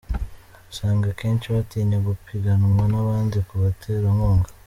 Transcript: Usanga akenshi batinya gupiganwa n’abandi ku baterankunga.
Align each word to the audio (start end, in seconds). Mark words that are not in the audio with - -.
Usanga 0.71 1.05
akenshi 1.09 1.47
batinya 1.55 1.97
gupiganwa 2.07 2.83
n’abandi 2.91 3.37
ku 3.47 3.53
baterankunga. 3.63 4.49